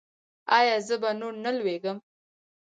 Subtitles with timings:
[0.57, 1.97] ایا زه به نور نه لویږم؟